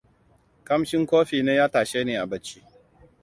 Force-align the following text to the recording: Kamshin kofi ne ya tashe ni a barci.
Kamshin 0.63 1.05
kofi 1.05 1.37
ne 1.43 1.53
ya 1.55 1.69
tashe 1.71 2.03
ni 2.03 2.15
a 2.21 2.25
barci. 2.29 2.59